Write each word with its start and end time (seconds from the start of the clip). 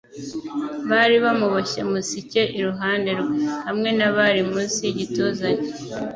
Bari 0.89 1.15
bamuboshye 1.23 1.79
musike 1.91 2.41
iruhande 2.57 3.09
rwe, 3.19 3.39
hamwe 3.65 3.89
na 3.97 4.07
barri 4.15 4.41
munsi 4.51 4.79
yigituza 4.85 5.47
cye! 5.61 5.65